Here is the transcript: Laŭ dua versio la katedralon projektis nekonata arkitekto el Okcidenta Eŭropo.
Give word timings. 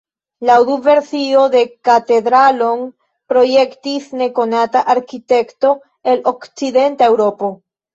Laŭ 0.49 0.53
dua 0.69 0.77
versio 0.87 1.43
la 1.57 1.61
katedralon 1.89 2.83
projektis 3.35 4.11
nekonata 4.25 4.87
arkitekto 4.99 5.79
el 6.17 6.31
Okcidenta 6.37 7.13
Eŭropo. 7.17 7.59